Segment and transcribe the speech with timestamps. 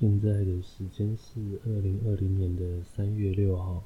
[0.00, 3.84] 现在的时间是二零二零年的三月六号，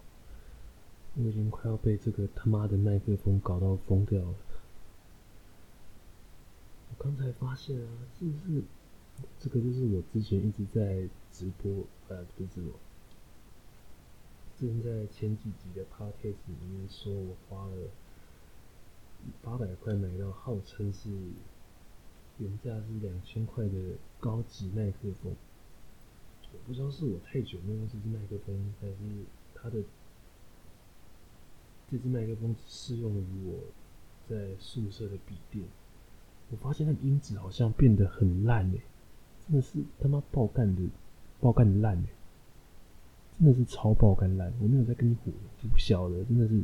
[1.17, 4.35] 我已经快要被这个他妈的麦克风搞到疯掉了。
[6.89, 8.63] 我刚才发现啊，是不是
[9.41, 12.71] 这个就是我之前一直在直播，呃，不是直播，
[14.57, 17.77] 之前在前几集的 podcast 里面说我花了
[19.43, 21.11] 八百块买到号称是
[22.39, 25.35] 原价是两千块的高级麦克风。
[26.55, 28.95] 我不知道是我太久没用这支麦克风，还是
[29.55, 29.83] 它的
[31.91, 33.59] 这支麦克风只适用于我
[34.29, 35.65] 在宿舍的笔电。
[36.51, 38.81] 我发现它的音质好像变得很烂诶，
[39.47, 40.83] 真的是他妈爆干的
[41.41, 42.09] 爆干的烂诶，
[43.39, 44.53] 真的是超爆干烂。
[44.61, 45.33] 我没有在跟你唬，
[45.69, 46.63] 不晓得，真的是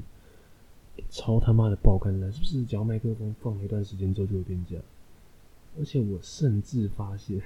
[1.10, 2.32] 超他妈的爆干烂。
[2.32, 4.84] 是不是只要麦克风放了一段时间之后就会变这样？
[5.78, 7.42] 而且我甚至发现。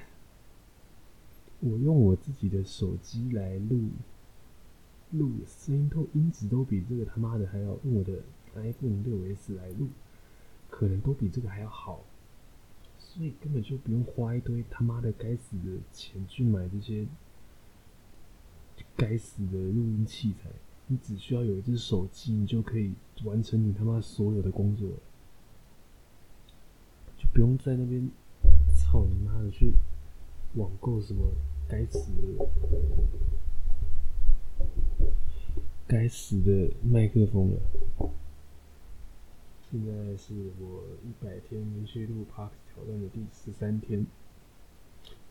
[1.66, 3.88] 我用我自己的手机来录，
[5.12, 8.22] 录声音都音质都比这个他妈的还要用我的
[8.54, 9.88] iPhone 六 S 来录，
[10.68, 12.04] 可能都比这个还要好，
[12.98, 17.06] 所以根本就不用花一堆他妈的该死的钱去买这些
[18.94, 20.50] 该死的录音器材，
[20.86, 22.92] 你只需要有一只手机，你就可以
[23.24, 24.90] 完成你他妈所有的工作，
[27.16, 28.06] 就不用在那边
[28.76, 29.72] 操你妈的去
[30.56, 31.22] 网购什么。
[31.68, 32.46] 该死的，
[35.86, 37.60] 该死的麦克风了！
[39.70, 44.06] 现在是我一百天连续录 Podcast 挑战的第十三天。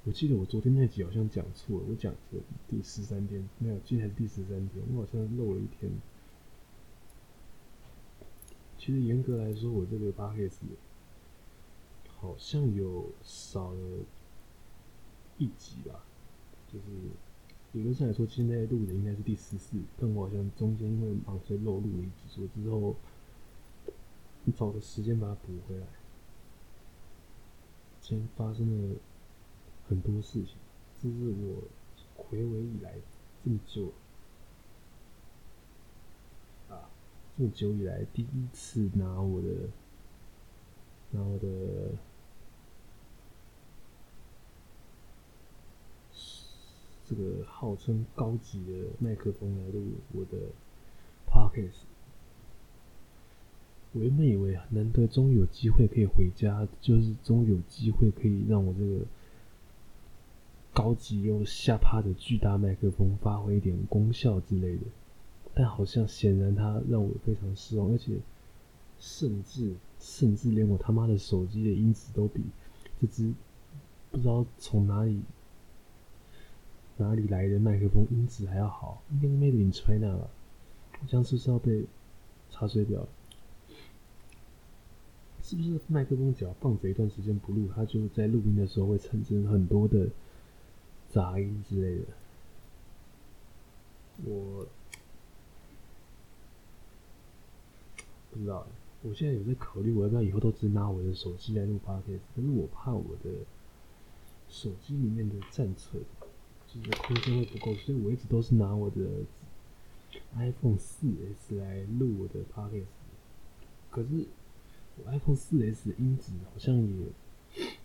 [0.04, 5.90] 我记得我昨天那集好像讲错了，我讲错第十三天，没有，今天是第十三天，我好像漏了一天。
[8.78, 10.58] 其实严格来说，我这个 Podcast
[12.18, 14.00] 好像有少了
[15.38, 16.04] 一集吧。
[16.74, 16.86] 就是
[17.74, 22.96] 理论上来说，现在录的应该是第十四，但我好像中间因为忙，所以漏录了一集，所以之后
[24.44, 25.86] 你找个时间把它补回来。
[28.02, 28.96] 今天发生了
[29.88, 30.56] 很多事情，
[31.00, 31.64] 这是我
[32.16, 32.96] 回味以来
[33.44, 33.94] 这么久
[36.70, 36.90] 啊，
[37.38, 39.70] 这么久以来第一次拿我的
[41.12, 41.92] 拿我的。
[47.06, 49.84] 这个号称高级的麦克风来录
[50.14, 50.38] 我的
[51.30, 51.84] podcast，
[53.92, 59.06] 我原本以为难得终于有机会可以回家，就是终于有机会可以让我这个
[60.74, 64.84] 高级又下趴的巨大麦克风发挥一点功效之类的，
[65.54, 68.18] 但好像显然它让我非常失望，而且
[68.98, 72.42] 甚至甚至连我他妈的手机的音质都比
[73.02, 73.34] 这只
[74.10, 75.22] 不知道从哪里。
[76.98, 79.02] 哪里来的麦克风音质还要好？
[79.12, 80.30] 应该是 Made in China 吧？
[81.08, 81.86] 这样是不是要被
[82.50, 83.08] 查水表？
[85.42, 90.08] 是不是麦克风只要放着一段时间不录，它就在录音的时候会产生很多的
[91.10, 92.06] 杂音之类的？
[94.26, 94.66] 我
[98.32, 98.66] 不知道。
[99.02, 102.20] 我现在有在考虑，我要不要以后都只拿我的手机来录 Podcast？
[102.34, 103.30] 可是我怕我的
[104.48, 105.98] 手机里面的战车。
[106.74, 108.98] 就是空间会不够，所以我一直都是拿我的
[110.36, 112.86] iPhone 4S 来录我的 Podcast。
[113.92, 114.26] 可是
[114.98, 117.08] 我 iPhone 4S 的音质好像也，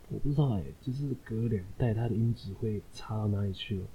[0.09, 3.87] 我不知道哎、就是隔两代它的音质会差到哪里去了？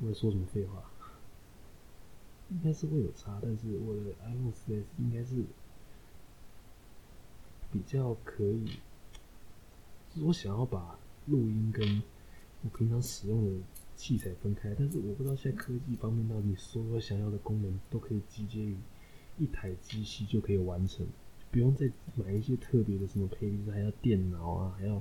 [0.00, 0.84] 我在说什么废话？
[2.50, 5.42] 应该是会有差，但是我的 iPhone 4S 应该是
[7.72, 8.66] 比较可以。
[10.14, 12.02] 就是我想要把录音跟
[12.62, 13.64] 我平常使用的
[14.02, 18.76] 器材分开，但是我不知道现在科技方面到底所有想要的功能都可以集结于
[19.38, 21.06] 一台机器就可以完成，
[21.52, 25.00] 不用再买一些特别的什么配置，还要电脑啊，还要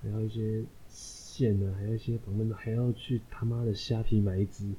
[0.00, 4.72] 还要一些线啊，还要一些反正还要去他妈的虾皮买一支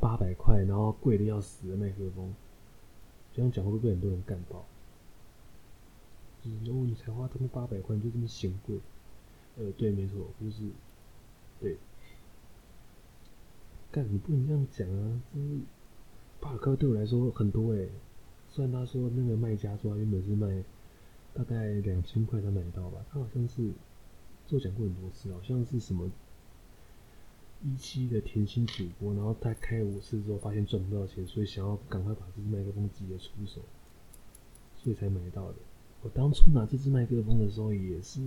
[0.00, 2.34] 八百块，然后贵的要死的麦克风，
[3.32, 4.66] 这样讲会不会被很多人干爆？
[6.42, 8.80] 就是哦，你才花他妈八百块，你就这么嫌贵？
[9.58, 10.68] 呃，对，没错，就是。
[11.60, 11.76] 对，
[13.90, 15.22] 干你不能这样讲啊！
[15.34, 15.58] 就是
[16.40, 17.88] 八百块对我来说很多诶。
[18.48, 20.62] 虽然他说那个卖家说他原本是卖
[21.34, 23.70] 大概两千块才买到吧，他好像是
[24.46, 26.10] 就讲过很多次，好像是什么
[27.62, 33.60] 一期的甜心主播，然后他开五次之后发现赚不到钱，所以想要赶快把这支麦克风直接出手，
[34.76, 35.54] 所以才买到的。
[36.02, 38.20] 我当初拿这支麦克风的时候也是。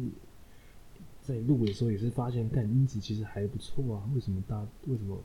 [1.22, 4.10] 在录的时候也是发现，干音质其实还不错啊。
[4.16, 4.68] 为什么大？
[4.88, 5.22] 为什么？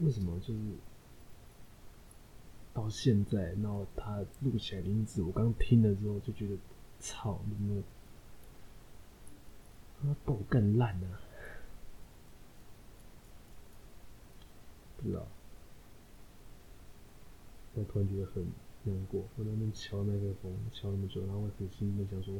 [0.00, 0.60] 为什么就是
[2.74, 6.56] 到现在，然后他录起来的音质，我刚听了之后就觉得，
[7.00, 7.82] 操你妈！
[10.02, 11.20] 他爆干烂啊！
[14.98, 15.26] 不知道，
[17.74, 18.46] 我突然觉得很
[18.84, 19.22] 难过。
[19.36, 22.34] 我在那边敲麦克风，敲那么久，然后我很兴奋，想说，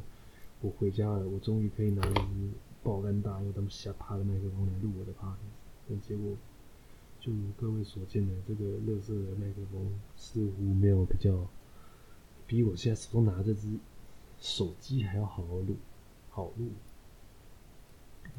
[0.61, 2.51] 我回家了，我终于可以拿一支
[2.83, 5.39] 爆肝大又他们瞎趴的麦克风来录我的 p o d。
[5.89, 6.37] 但结果，
[7.27, 11.45] 就如各位所见的，这个乐色的麦克风似乎没有比较，
[12.45, 13.67] 比我现在手中拿这支
[14.39, 15.75] 手机还要好好录，
[16.29, 16.69] 好录。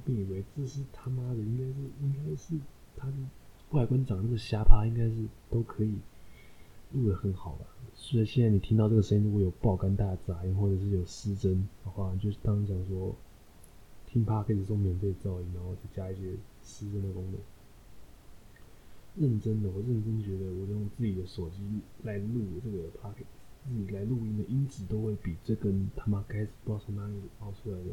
[0.07, 2.55] 我以为这是他妈的，应该是，应该是
[2.97, 3.15] 他的。
[3.73, 5.95] 外观长那么瞎趴，应该是都可以
[6.95, 7.67] 录得很好吧？
[7.93, 13.15] 所以现在你听到这个声音，如果有爆肝大杂音，或者是有失真的话，就是当讲说
[14.07, 17.39] 听 Podcast 中免费噪音，然后再加一些失真的功能。
[19.21, 21.59] 认真的，我认真觉得，我用自己的手机
[22.05, 23.27] 来录这个 Podcast，
[23.69, 27.85] 自己来录音的音质都会比这根他妈开始不知道从哪里冒出来的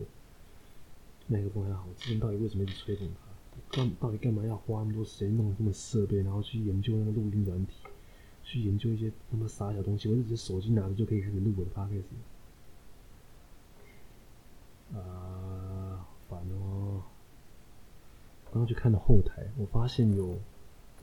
[1.28, 1.88] 麦克风还好。
[1.98, 3.26] 之前到底为什么一直吹捧它？
[3.72, 7.74] 干到底干嘛要花那么多时间弄这么设备，然后去研究那个录音软体，
[8.44, 10.10] 去研究一些那么傻小东西？
[10.10, 12.04] 我就直接手机拿着就可以开始录我的 podcast。
[14.94, 17.02] 啊，烦哦！
[18.52, 20.38] 刚刚去看了后台，我发现有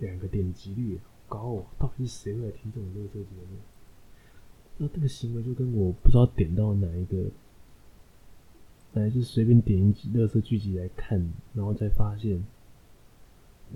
[0.07, 3.57] 两个点击率好高哦，到底是谁会来听这种乐色节目？
[4.79, 7.31] 那这个行为就跟我不知道点到哪一个。
[8.95, 12.45] 本来就随便点一集乐色剧集来看，然后再发现，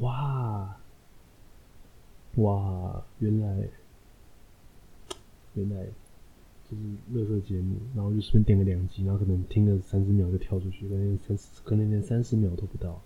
[0.00, 0.76] 哇，
[2.34, 3.67] 哇，原来，
[5.55, 5.87] 原来
[6.69, 6.82] 就是
[7.12, 13.00] 乐色节目，然后就随便点个两集，然后可能听个三十秒就跳出去，可能三，可能连三十秒都不到。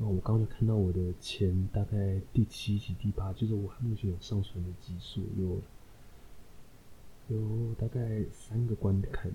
[0.00, 5.60] 那我刚刚就看到我的前大概第七集、第八，就是我目前有上传的集数有，
[7.28, 9.32] 有大概三个观看，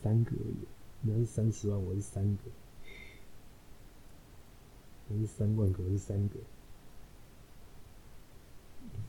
[0.00, 0.56] 三个而已。
[1.02, 2.44] 你要是三十万，我是三个；
[5.08, 6.36] 你是三万个，我是三个。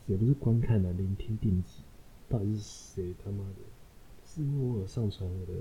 [0.06, 1.84] 也不是观看啊，聆听定级，
[2.28, 3.54] 到底是谁他妈的？
[4.24, 5.52] 是因为我有上传我的，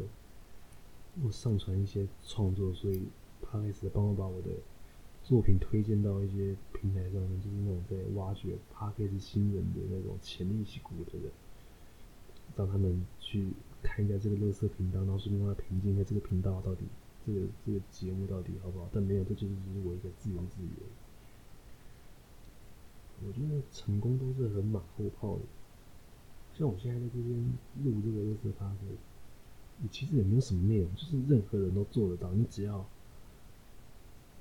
[1.23, 3.03] 我上传一些创作，所以
[3.39, 4.49] 帕里斯帮我把我的
[5.31, 11.31] 作品推荐到一些平台上面，就是那种在挖掘 Podcast 新人的那种潜力股的人，
[12.57, 13.47] 让他们去。
[13.83, 16.83] 看一下这个乐色频道，然后顺便让他评价一下这个频道到底，
[17.25, 18.87] 这个这个节目到底好不好？
[18.93, 20.69] 但没有，这就是我一个自言自语。
[23.25, 25.41] 我觉得成功都是很马后炮的，
[26.55, 27.39] 像我现在在这边
[27.83, 28.85] 录这个乐色发布，
[29.79, 32.31] 你其实也没有什么内容，就是任何人都做得到。
[32.33, 32.85] 你只要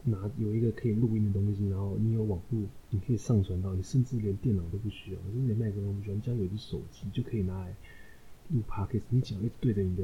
[0.05, 7.75] 拿有一个可以录音的东西，然后你有网络，你可以上传到，你甚至连电脑都不需要，甚至连麦克风都不需要，你只要有一只手机就可以拿来。
[8.53, 10.03] 录 podcast，你只要一直对着你的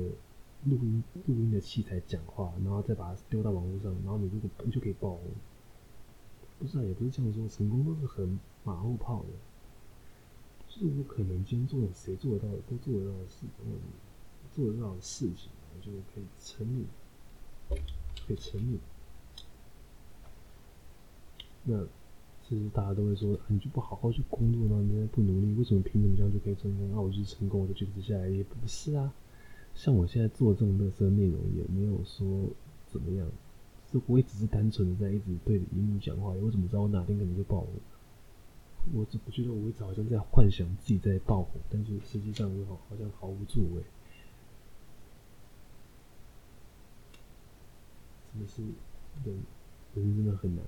[0.66, 5.22] 录音录音的器材讲话，然后再把它丢到网络上，然后你如果你就可以爆红。
[6.60, 9.28] 不是啊，也不是这样说，成功都是很马后炮的，
[10.69, 13.46] 就是我可能今天做的谁做得到的都做得到的事，
[14.54, 16.87] 做得到的事情，我就可以成名，
[18.26, 18.78] 可以成名。
[21.67, 21.87] 那。
[22.49, 24.81] 其实大家都会说，你就不好好去工作呢？
[24.81, 26.89] 你不努力，为什么凭什么这样就可以成功？
[26.93, 29.13] 那、我就是成功，我就坚持下来，也不是啊。
[29.75, 32.49] 像我现在做这种乐色内容，也没有说
[32.87, 33.29] 怎么样，
[33.93, 36.31] 就不会只是单纯的在一直对着荧幕讲话。
[36.31, 37.69] 我怎么知道我哪天可能就爆红？
[38.94, 43.82] 我只不觉得我一直好像在幻想自己在爆红，但是实际上我好好像毫无作为。
[48.32, 48.63] 真的是
[49.25, 49.37] 人，
[49.96, 50.65] 人真的很难。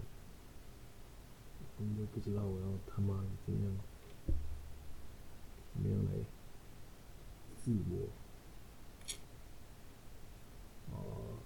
[1.79, 3.63] 我都不知道我要他妈怎样，
[5.73, 6.13] 怎么样来
[7.57, 8.09] 自我？
[10.91, 11.39] 哦，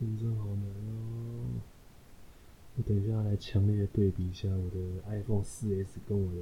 [0.00, 1.60] 人生好难哦！
[2.76, 6.40] 我等一下来强烈的对比一下我的 iPhone 4S 跟我的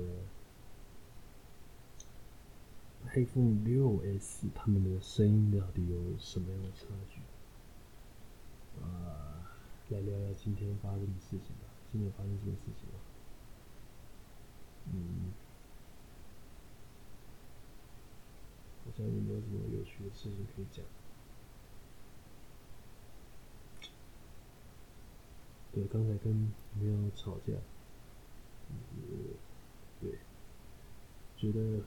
[3.12, 7.20] iPhone 6S，他们的声音到底有什么样的差距？
[8.82, 9.46] 啊，
[9.88, 11.68] 来聊聊今天发生的事情吧。
[11.92, 12.98] 今天发生什么事情啊？
[14.92, 15.32] 嗯，
[18.84, 20.84] 好像也没有什么有趣的事情可以讲。
[25.72, 26.32] 对，刚才跟
[26.74, 27.52] 女朋友吵架，
[28.68, 29.34] 嗯，
[30.00, 30.18] 对，
[31.36, 31.80] 觉得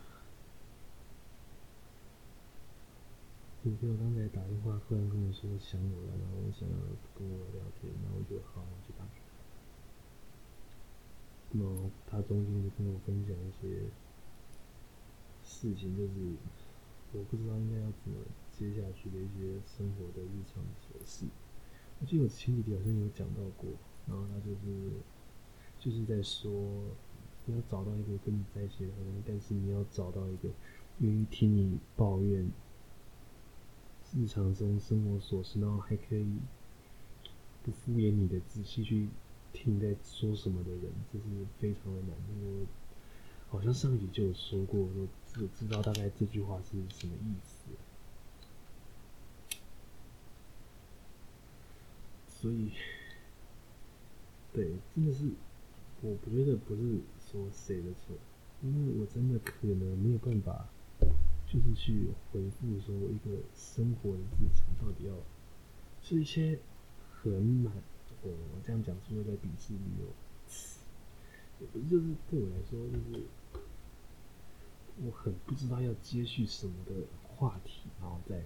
[3.67, 6.75] 你朋友刚才打电话，突然跟你说想我了，然后想要
[7.13, 9.19] 跟我聊天，然后我就好，我就打给
[11.51, 11.59] 他。
[11.59, 13.91] 然后他中间就跟我分享一些
[15.43, 16.13] 事情，就是
[17.11, 18.15] 我不知道应该要怎么
[18.57, 21.25] 接下去的一些生活的日常琐事。
[21.99, 23.69] 我记得我前几天好像有讲到过，
[24.07, 24.91] 然后他就是
[25.77, 26.49] 就是在说，
[27.43, 30.47] 你要找到一个跟你在一起的人，但是你要找到一个
[30.99, 32.49] 愿意听你抱怨。
[34.15, 36.25] 日常中生活琐事，然后还可以
[37.63, 39.09] 不敷衍你的仔细去
[39.53, 41.25] 听你在说什么的人，这是
[41.59, 42.11] 非常的难。
[42.43, 42.65] 我
[43.49, 47.65] 好像上一集就有说过，我知知道大概这句话是什么意思。
[52.29, 52.71] 所以，
[54.53, 55.29] 对，真的是，
[56.01, 56.99] 我不觉得不是
[57.31, 58.15] 说谁的错，
[58.61, 60.69] 因为我真的可能没有办法。
[61.47, 65.13] 就是去回复说一个生活的日常到底要
[66.01, 66.59] 是一些
[67.09, 67.71] 很满，
[68.21, 68.29] 我
[68.61, 70.07] 这样讲是不是在鄙视女友？
[71.59, 73.23] 也不是，就是对我来说，就是
[75.03, 78.43] 我很不知道要接续什么的话题，然后在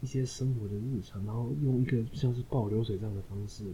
[0.00, 3.64] 一些生活的日常，然后用一个像是报流水账的方式，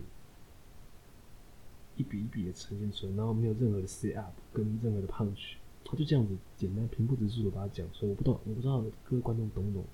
[1.96, 5.56] 一笔一笔的呈现出来，然后没有任何的 set up 跟任何的 punch。
[5.92, 9.84] 他就这样子简单平铺直叙的把它讲出来，我不懂，我不知道各位观众懂不懂，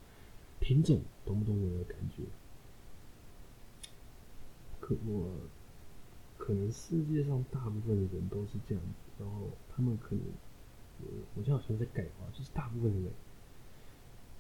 [0.61, 2.23] 听众懂不懂我的感觉？
[4.79, 5.29] 可我
[6.37, 10.25] 可能世界上大部分的人都是这样子，然后他们可能，
[11.01, 13.11] 我我现在好像在改话，就是大部分的人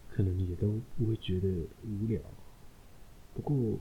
[0.08, 1.48] 可能也都不会觉得
[1.84, 2.20] 无聊。
[3.34, 3.80] 不过，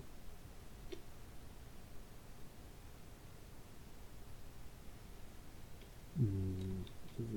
[6.15, 6.83] 嗯。
[7.17, 7.31] 就是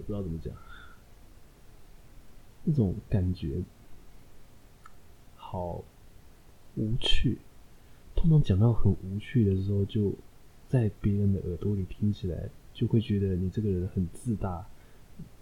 [0.00, 0.54] 不知道怎么讲，
[2.64, 3.62] 那种感觉
[5.36, 5.82] 好
[6.76, 7.38] 无趣。
[8.14, 10.12] 通常讲到很无趣的时候，就
[10.68, 14.66] 在别人的耳朵里听起来，就会觉得你这个人很自大，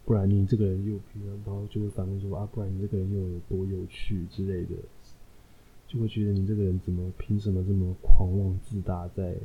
[0.04, 4.76] 不然你这个人又平常，然后就会反问说啊，不然你这个人又有多有趣之类的，
[5.86, 9.36] 就会觉得你这个人怎么凭什么这么狂妄自大，在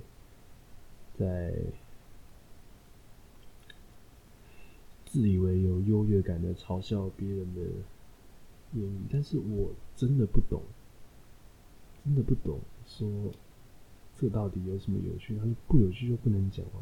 [1.18, 1.54] 在。
[5.12, 7.60] 自以为有优越感的嘲笑别人的
[8.72, 10.62] 言语，但是我真的不懂，
[12.06, 13.30] 真的不懂，说
[14.18, 15.38] 这到底有什么有趣？
[15.38, 16.80] 他说不有趣就不能讲啊。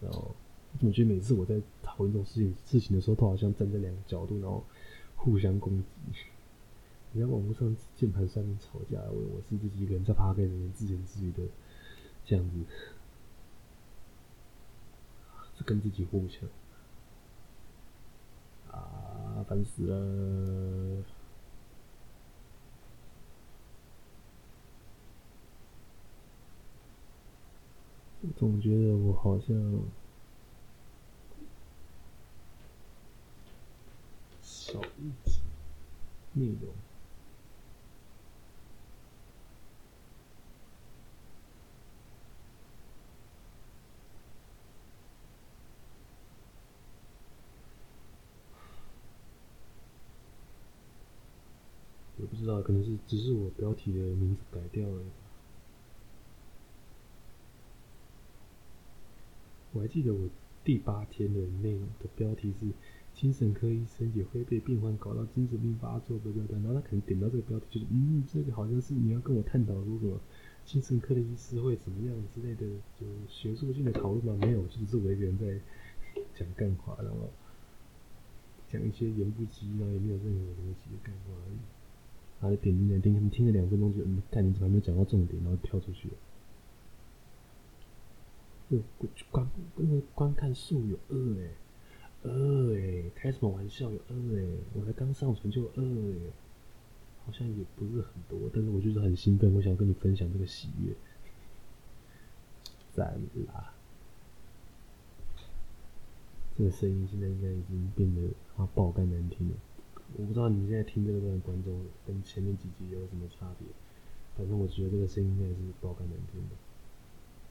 [0.00, 0.32] 然后
[0.72, 4.62] 我怎么觉得每次我在讨论这种事情事情的时候，都好像站在两个角度，然后
[5.16, 5.84] 互相攻击。
[7.10, 11.42] 你在网络上键盘上面吵架，我我是自己一个人在趴 K 里面自言自语的
[12.24, 12.56] 这样子，
[15.58, 16.48] 是跟自己互相。
[19.52, 21.04] 烦死了！
[28.38, 29.54] 总觉得我好像
[34.40, 35.36] 少一点
[36.32, 36.72] 内容。
[52.16, 55.02] 不知道，可能是只是我标题的名字改掉了。
[59.72, 60.28] 我还记得我
[60.62, 62.66] 第八天的内容的标题是
[63.14, 70.20] “精神科医生也会被病患搞到精神病发作”的标题，然后他可能点到这个标题，就是嗯，这个好像是你要跟我探讨如果
[70.66, 72.66] 精神科的医师会怎么样之类的，
[73.00, 74.36] 就学术性的讨论吗？
[74.46, 75.58] 没有，就是我一个人在
[76.34, 77.30] 讲干话，然后
[78.68, 81.56] 讲一些言不及义，然后也没有任何逻辑的干话而已。
[82.42, 86.14] 然后点进来听，听了两分钟就嗯，看你怎么还没讲到重点，然后跳出去了。
[88.70, 88.80] 呃，
[89.30, 91.50] 观那个观看数有二诶，
[92.24, 96.32] 二诶，开什么玩笑有二诶，我才刚上传就有二诶，
[97.24, 100.92] 好像也不是很多，但是我就是很兴奋，我想跟你分享这个喜悦。
[102.92, 103.06] 赞
[103.46, 103.72] 啦！
[106.58, 109.54] 这个声音现在应该已经变得啊爆肝难听了。
[110.16, 113.66] 我不知道你现在听这个观众跟前面几集有什么差别，
[114.36, 116.56] 反正我觉得这个声音应该是爆肝难听的。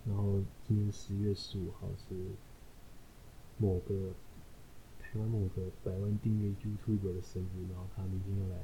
[0.05, 2.15] 然后今天十月十五号是
[3.57, 4.13] 某个
[4.99, 8.61] 台湾某个百万订阅 YouTube 的生日，然后他明天要来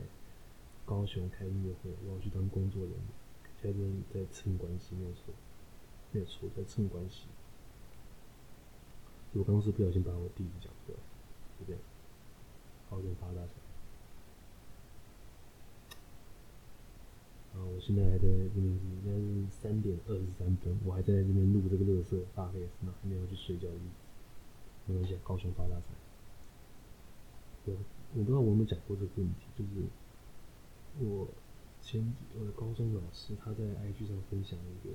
[0.86, 3.00] 高雄开音乐会，我要去当工作人员，
[3.62, 5.34] 现在在蹭关系，没有错，
[6.12, 7.28] 没有错，在蹭关系。
[9.34, 10.98] 我刚刚是不小心把我地址讲出来，
[11.60, 11.82] 就这样，
[12.90, 13.28] 好，再发。
[13.34, 13.67] 大财。
[17.58, 24.06] 啊，我现在还在这边，现在是三点二十三分，我还在这边录这个乐色大概是哪还没有去睡觉的意思。
[24.86, 25.88] 没关系，高雄发大财。
[27.66, 27.74] 我
[28.14, 29.72] 我不知道我有没有讲过这个问题，就是
[31.00, 31.28] 我
[31.82, 34.94] 前我的高中老师他在 IG 上分享一个，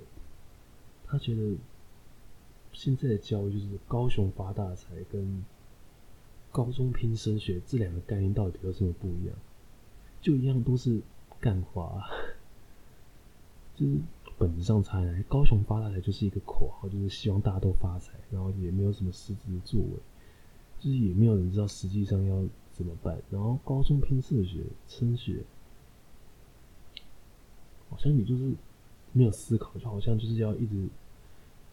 [1.05, 1.57] 他觉得
[2.73, 5.45] 现在的教育就是高雄发大财跟
[6.51, 9.37] 高中拼升学这两个概念到底有什么不一样？
[10.21, 11.03] 就一样都是
[11.41, 12.09] 干话。
[13.87, 13.99] 是
[14.39, 19.97] 本质上差来，高雄发大财就是一个口号，就是希望大家都发财，然后也没有什么实质的作为，
[20.81, 23.21] 就是也没有人知道实际上要怎么办。
[23.31, 25.45] 然后高中拼升学、升学，
[27.89, 28.53] 好像你就是
[29.13, 30.89] 没有思考，就好像就是要一直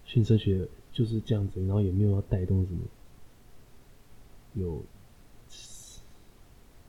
[0.06, 2.80] 训升学就是这样子，然后也没有要带动什么，
[4.54, 4.84] 有，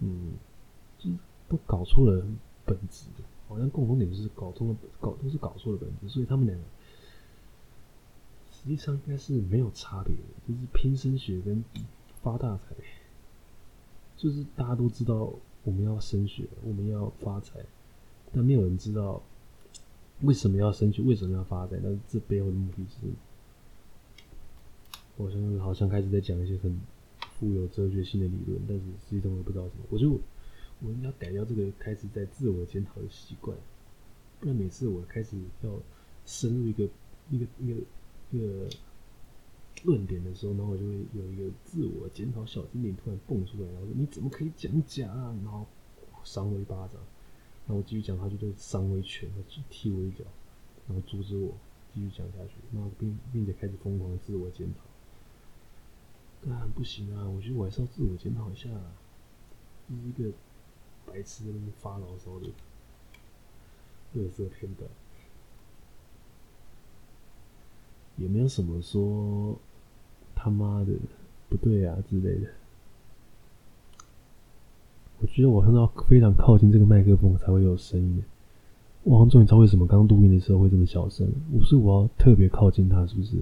[0.00, 0.32] 嗯，
[0.98, 1.16] 就是
[1.48, 2.26] 都搞错了
[2.64, 3.24] 本质的。
[3.50, 6.64] 好像共同点就是搞错了，搞都是搞错了本质，所以他们两个
[8.52, 11.64] 实际上应该是没有差别的，就是拼升学跟
[12.22, 12.76] 发大财，
[14.16, 15.32] 就是大家都知道
[15.64, 17.58] 我们要升学，我们要发财，
[18.32, 19.20] 但没有人知道
[20.20, 23.08] 为什么要升学，为什么要发财，但是这背后的目的是，
[25.16, 26.80] 我现在好像开始在讲一些很
[27.18, 30.20] 富有哲学性的理论，但是实际上我不知道什么，我就。
[30.82, 33.56] 我应该改掉这个开始在自我检讨的习惯，
[34.40, 35.70] 不然每次我开始要
[36.24, 36.88] 深入一个
[37.30, 37.80] 一个一个
[38.30, 38.68] 一个
[39.84, 45.66] 论点的时候，然后我就会有一个自我检讨小精灵突然蹦出来，然后说：“你怎么可以讲假啊？”然后
[46.24, 46.94] 扇我一巴掌，
[47.66, 49.30] 然后我继续讲，他就对赏我一拳，
[49.68, 50.24] 踢我一脚，
[50.88, 51.52] 然后阻止我
[51.94, 54.80] 继续讲下去，然后并并且开始疯狂自我检讨。
[56.42, 58.70] 但不行啊，我觉得我还是要自我检讨一下，
[59.86, 60.32] 第一个。
[61.06, 62.46] 白痴那边发牢骚的，
[64.12, 64.88] 乐色片段，
[68.16, 69.58] 也没有什么说
[70.34, 70.92] 他妈的
[71.48, 72.48] 不对啊之类的。
[75.20, 78.24] 我觉得我很要非常靠近这个麦克风才会有声音。
[79.02, 81.30] 我好像终于知道为什么刚录音的时候会这么小声。
[81.52, 83.36] 我是我要特别靠近它，是不是？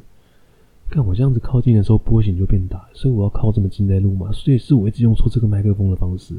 [0.90, 4.32] 看我这样子靠近的时候波形就变大，所以我要靠这么近在录嘛。
[4.32, 6.34] 所以是我一直用错这个麦克风的方式。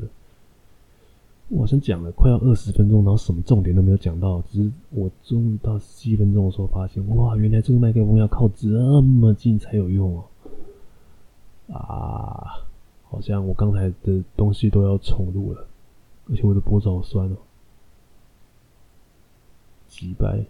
[1.50, 10.24] 我好像讲了快要二十分钟，然后什么重点都没有讲到，只是我终于到七分钟的时候发现，哇，原来这个麦克风要靠这么近才有用哦！
[11.74, 12.62] 啊，
[13.10, 15.66] 好像我刚才的东西都要重录了，
[16.30, 17.38] 而且我的脖子好酸哦，
[19.88, 20.46] 几百，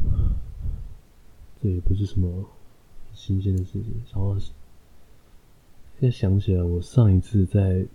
[1.62, 2.46] 这也不是什么
[3.12, 4.34] 新鲜的事情，然后。
[5.98, 7.86] 现在想起来，我上一次在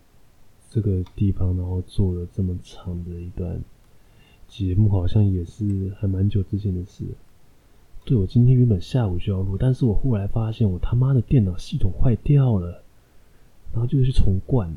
[0.71, 3.61] 这个地方，然后做了这么长的一段
[4.47, 7.05] 节目，好像也是还蛮久之前的事。
[8.03, 12.81] 对，我今天原本下午就要录，但是我后来发现我他妈的电脑系统坏掉了，
[13.71, 14.73] 然后就去重灌，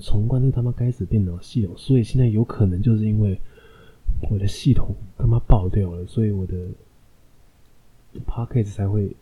[0.00, 3.40] 重灌那他妈该死的电脑系统，所以现在有可能就是因为
[4.28, 6.56] 我的系统他妈爆掉了，所以我的
[8.26, 9.14] Podcast 才会。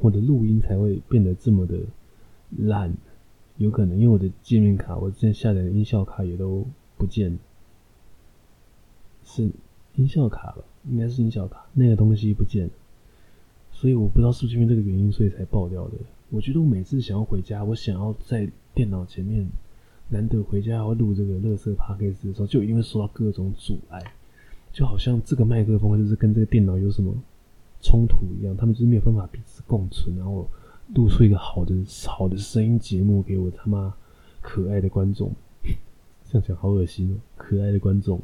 [0.00, 1.78] 我的录音才会变得这么的
[2.56, 2.92] 烂，
[3.56, 6.64] 有可能因为我的界面卡，我之前下载的音效卡也都
[6.96, 7.38] 不见了，
[9.24, 9.50] 是
[9.96, 10.62] 音效卡吧？
[10.88, 12.70] 应该是音效卡，那个东西不见了，
[13.72, 15.94] 所以我不知道是不是因为这个原因，所以才爆掉的。
[16.30, 19.46] 我觉得我每次想要回家，我想要在电脑前面
[20.08, 24.12] 难得回家要录这个乐色 podcast 的时候，就一定会受到各种阻碍，
[24.72, 27.12] 就好像这个麦克风就是跟这个电脑有什么。
[27.80, 30.48] 冲突一样，他们就是没有办法彼此共存，然后
[30.94, 31.74] 录出一个好的
[32.06, 33.94] 好的声音节目给我他妈
[34.40, 35.32] 可爱的观众。
[36.30, 38.20] 这样讲好恶心哦，可爱的观众。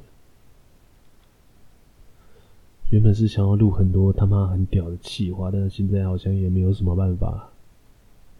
[2.90, 7.51] 原本是想要录很多他妈很屌的气话，但是现在好像也没有什么办法。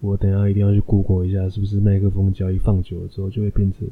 [0.01, 3.89] 我等下一定要去 Google 一下，是不是麦克风只要一放久了之后就会变成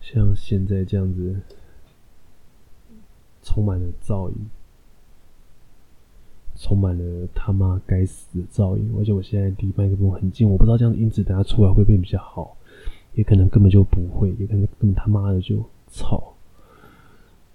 [0.00, 1.36] 像现在这样子，
[3.42, 4.34] 充满了噪音。
[6.62, 12.56] 充满了他妈该死的噪音，而且我现在离麦克风很近，我不知道这样的音质等下出来会不会比较好，
[13.14, 16.34] 也可能根本就不会，也可能根本他妈的就吵，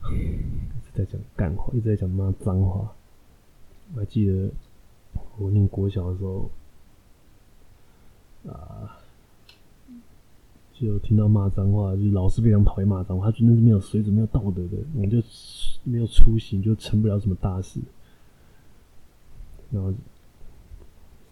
[0.12, 2.92] 一直在讲干话，一直在讲妈脏话。
[3.96, 4.52] 我还记得
[5.38, 6.52] 我念国小的时候，
[8.46, 8.92] 啊，
[10.74, 15.24] 就听到骂脏话，就是老师非常讨厌骂脏话，他真的是没有水准、没有道德的，我就
[15.86, 17.80] 没有出息，就成不了什么大事。
[19.72, 19.94] 然后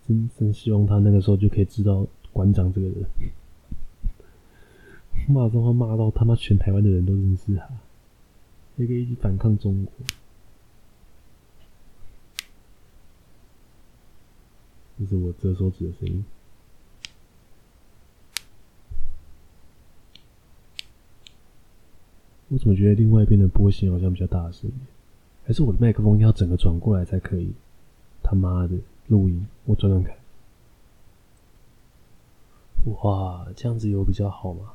[0.08, 3.06] 真真希望他那个时候就可以知道馆长这个人，
[5.28, 7.68] 骂脏话骂到他妈全台湾的人都认识他，
[8.76, 9.94] 也可以一起反抗中国。
[15.00, 16.24] 这是我折手指的声音。
[22.50, 24.72] 我怎么觉得另外一边的波形好像比较大声？
[25.46, 27.52] 还是我的麦克风要整个转过来才可以？
[28.28, 28.76] 他妈的，
[29.08, 30.18] 录音，我转转看。
[33.04, 34.72] 哇，这样子有比较好吗？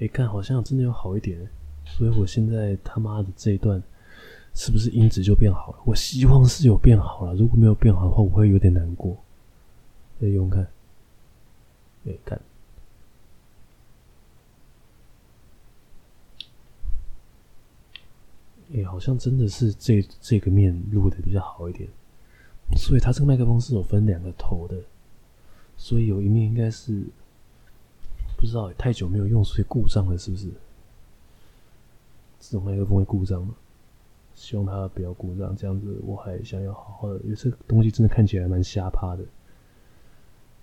[0.00, 1.48] 哎，看好像真的有好一点。
[1.84, 3.80] 所以我现在他妈的这一段，
[4.54, 5.78] 是不是音质就变好了？
[5.84, 7.34] 我希望是有变好了。
[7.34, 9.16] 如果没有变好的话，我会有点难过。
[10.20, 10.66] 再用看，
[12.06, 12.40] 哎，看。
[18.72, 21.88] 哎、好像真的是这这个面录的比较好一点，
[22.76, 24.76] 所以它这个麦克风是有分两个头的，
[25.76, 27.02] 所以有一面应该是
[28.36, 30.48] 不知道太久没有用，所以故障了，是不是？
[32.40, 33.54] 这种麦克风会故障吗？
[34.34, 39.24] 希望它不要故障，这样子我还想要好好的，因为这个东西真的看起来蛮瞎趴的。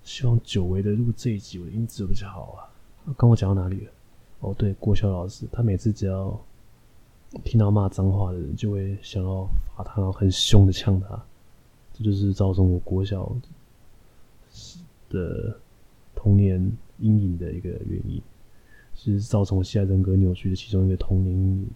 [0.02, 3.14] 希望久违的录这一集，我的音质比较好啊。
[3.16, 3.92] 刚我讲到哪里了？
[4.40, 6.38] 哦，对，国小老师，他每次只要。
[7.44, 11.22] 听到骂脏话的人，就会想要罚他，然后很凶的呛他。
[11.98, 13.34] 这就是造成我国小
[15.10, 15.58] 的
[16.14, 16.58] 童年
[17.00, 18.22] 阴影的一个原因，
[18.94, 21.68] 是造成我现在人格扭曲的其中一个童年阴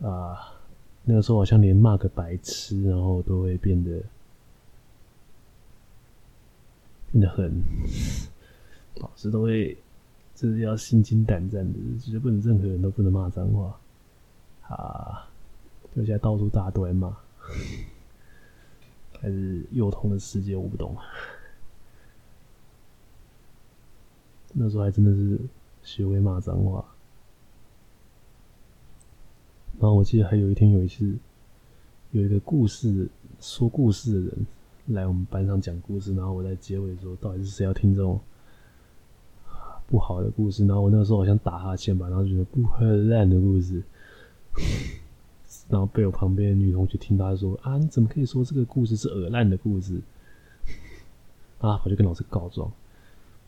[0.00, 0.08] 影。
[0.08, 0.52] 啊，
[1.04, 4.02] 那个时候好像连骂个白痴，然后都会变得
[7.12, 7.62] 变得很，
[8.96, 9.76] 老师都会。
[10.34, 13.78] 就是要心惊胆战的，就是不能任何人都不能骂脏话
[14.66, 15.30] 啊！
[15.94, 17.16] 就现在到处大家都在骂，
[19.22, 20.94] 还是幼童的世界我不懂。
[24.52, 25.40] 那时候还真的是
[25.82, 26.84] 学会骂脏话。
[29.80, 31.16] 然后我记得还有一天有一次，
[32.10, 33.08] 有一个故事
[33.40, 34.46] 说故事的人
[34.88, 38.20] 来我们班上讲故事，然后我在结尾说，到底是谁要听这种？
[39.88, 43.82] 不好的故事，然后我那个时候好像打哈欠吧，然后觉得不很烂的故事，
[45.68, 50.00] 然后被我旁边的女同学听到说啊，你怎么可以说这个故事是恶烂的故事？
[51.58, 52.70] 啊，我就跟老师告状，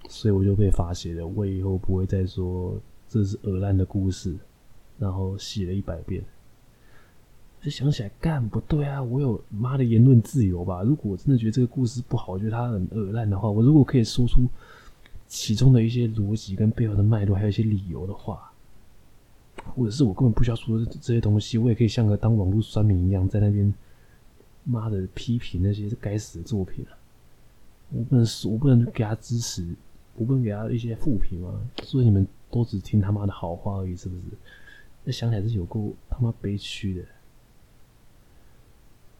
[0.09, 4.37] 所以我就被罚写了，我以后不会再说这是恶烂的故事，
[4.99, 6.23] 然后写了一百遍。
[7.61, 10.83] 就想起来，干不对啊，我有妈的言论自由吧？
[10.83, 14.49] 如果我真的觉得这个故事不好，我觉得它很恶烂的话，我如果可以说出。
[15.27, 18.53] 其中的一些逻辑跟背后的脉络，还有一些理由的话，
[19.75, 23.73] 或者是我根本不需要说这些东西，我也可以像个当网络酸民一样，在那边
[24.65, 26.93] 妈的批评那些该死的作品啊！
[27.91, 29.65] 我不能说，我不能给他支持，
[30.17, 31.61] 我不能给他一些负评吗？
[31.83, 34.23] 所以你们都只听他妈的好话而已，是不是？
[35.05, 37.05] 那想起来是有够他妈悲屈的。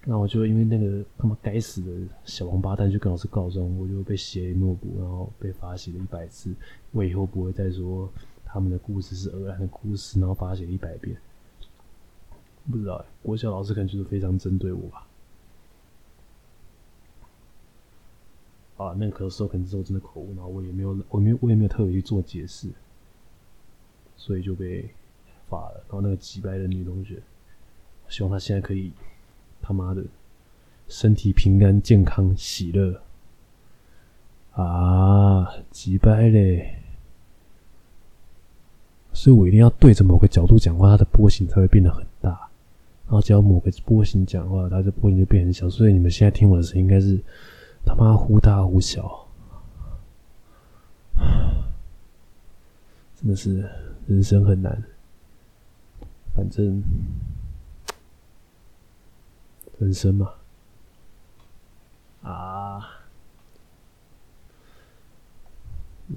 [0.07, 1.91] 那我就因为那个他妈该死的
[2.25, 6.55] 小王八蛋，就跟老师告状，我就被写诺补，然后被罚写了一百次。
[6.93, 8.11] 我以后不会再说
[8.55, 11.17] 他们的故事是偶然的故事，然后把它写一百遍。
[12.71, 15.09] 不知道哎，国小老师可能就是非常针对我吧。
[18.77, 22.69] 啊，那个时候可能是我真的口误，然后我也没有，我没有，我也没有特别去做解释，
[24.17, 24.89] 所以就被
[25.49, 25.83] 罚了。
[25.89, 27.21] 然后那个几百的女同学，
[28.09, 28.93] 希望她现在可以。
[29.67, 30.05] 他妈的，
[30.89, 33.01] 身体平安、健康、喜乐
[34.53, 35.57] 啊！
[35.71, 36.84] 几百嘞！
[39.15, 42.31] 所以我一定要对着某个角度讲话，它的波形才会变得很大。
[43.07, 45.71] 然后只要某个波形讲话，它的波形就变很小。
[45.71, 47.19] 所以你们现在听我的声音，应该是
[47.87, 49.27] 他妈忽大忽小。
[53.17, 53.67] 真的是
[54.07, 54.83] 人生很难，
[56.35, 56.83] 反正。
[59.81, 60.31] 人生嘛，
[62.23, 62.81] 啊，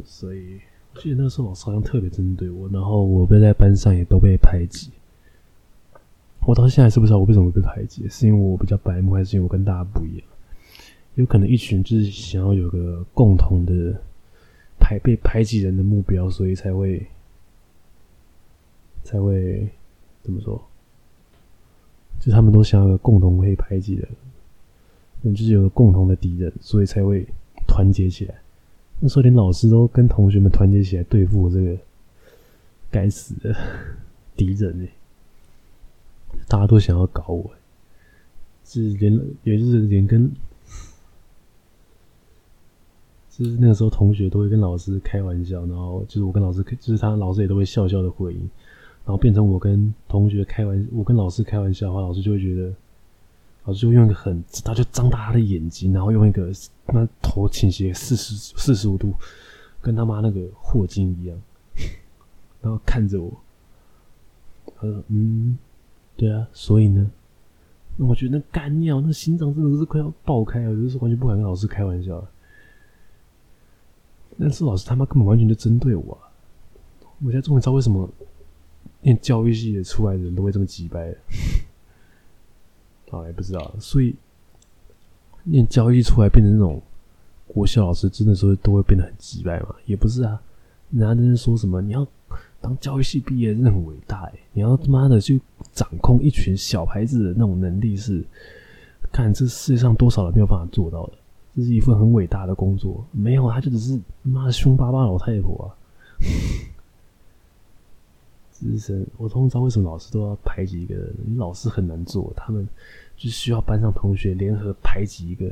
[0.05, 0.62] 所以
[0.97, 4.91] 记得那时候老师好像特别针对我，然后我被在班上也都被排挤。
[6.45, 10.27] 我到现在是不知道我为什么被排挤，是因为我比较白目，还是因为我跟大家不一样？
[11.15, 13.99] 有可能一群就是想要有个共同的
[14.79, 17.05] 排被排挤人的目标，所以才会
[19.03, 19.67] 才会
[20.21, 20.62] 怎么说？
[22.19, 24.07] 就他们都想要有个共同可以排挤的，
[25.23, 27.25] 嗯，就是有个共同的敌人，所以才会
[27.67, 28.36] 团结起来。
[28.99, 31.77] 那时候连老师都跟同学们团结起来对付我这个
[32.89, 33.55] 该死的
[34.36, 34.89] 敌人哎！
[36.47, 37.51] 大家都想要搞我，
[38.63, 40.31] 是连也就是连跟
[43.29, 48.39] 就是那个时候同学都会跟老师开玩笑，然后就是我跟老师，就是他老师也都会笑笑的回应，
[49.05, 52.73] 然后变成我跟同学开玩，我跟老师开玩笑的话，老师就会觉得，
[53.67, 56.49] 老师就用一个很，他就张大他的眼睛，然后用一个
[56.86, 59.13] 那头倾斜四十四十五度，
[59.82, 61.38] 跟他妈那个霍金一样，
[62.62, 63.30] 然后看着我，
[64.77, 65.58] 他说：“嗯，
[66.15, 67.12] 对啊，所以呢？”
[67.97, 72.25] 那我觉得那干尿，那心脏真的是快要爆开了，就是完全不敢跟老师开玩笑。
[74.39, 76.32] 但是老师他妈根本完全就针对我啊！
[77.19, 78.08] 我现在终于知道为什么
[79.01, 81.17] 念教育系的出来的人都会这么机掰了。
[83.10, 84.15] 好，也不知道，所以
[85.43, 86.82] 念教育系出来变成那种
[87.48, 89.76] 国小老师，真的说都会变得很机掰嘛？
[89.86, 90.41] 也不是啊，
[90.91, 92.06] 人家在说什么你要
[92.60, 95.39] 当教育系毕业是很伟大哎，你要他妈的去
[95.72, 98.26] 掌控一群小孩子的那种能力是，
[99.12, 101.13] 看这世界上多少人没有办法做到的。
[101.56, 105.74] 这是一份很伟大的工作，没有，他就只是妈的凶巴巴老太婆啊！
[108.58, 111.13] 资深，我通常为什么老师都要排挤一个人？
[111.28, 112.67] 因为老师很难做，他们
[113.15, 115.50] 就需要班上同学联合排挤一个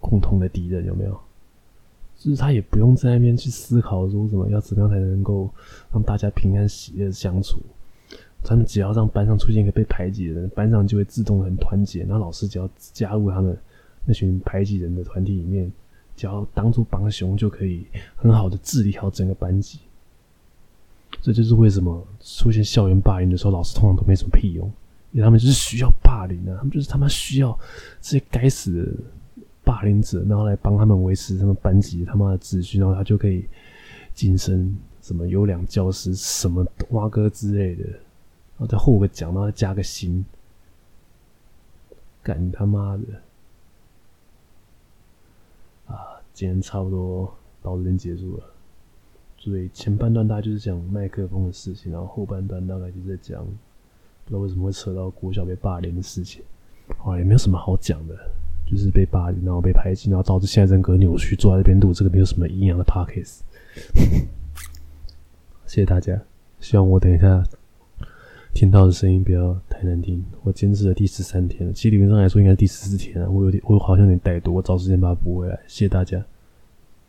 [0.00, 1.18] 共同的敌人，有没有？
[2.16, 5.48] 就是他也不用在那边去思考说什么要怎么样才能够
[5.92, 7.60] 让大家平安喜乐相处，
[8.42, 13.56] 他们只要让班上出现一个被排挤的人，班上就会自动很团结，然后老师只要加入他们。
[14.10, 15.70] 那群排挤人的团体里面，
[16.16, 17.84] 只要当做帮凶，就可以
[18.16, 19.80] 很好的治理好整个班级。
[21.20, 24.66] 这就是为什么出现校园霸凌的时候，老师通常都没什么屁用，
[25.12, 27.58] 因为他们就是需要霸凌啊，他们就是他妈需要
[28.00, 28.92] 这些该死的
[29.64, 33.46] 霸凌者，然后来帮他们维持他们班级他妈的秩序，然后他就可以
[34.14, 40.24] 晋升什么优良教师、什么蛙哥之类的，然后再获个奖，然后再加个薪，
[42.22, 43.02] 干他妈的！
[45.86, 48.44] 啊今天差不多到这边结束了，
[49.38, 53.44] 所以前半段大概就是讲麦克风的事情，然后后半段大概就是在讲，
[54.24, 56.42] 不知道为什么会扯到国小被霸凌的事情，
[56.98, 58.14] 好，也没有什么好讲的，
[58.66, 63.40] 就是被霸凌，然后被排挤，然后导致现在人格扭曲，坐在这边录这个没有什么营养的 podcast。
[65.66, 66.20] 谢谢大家，
[66.60, 67.42] 希望我等一下
[68.52, 70.24] 听到的声音不要太难听。
[70.42, 75.54] 我坚持了第十三天了，其实理论上来说应该是第十四天了，我有点，我好像有点怠惰，我找时间把它补回来。
[75.66, 76.24] 谢谢大家。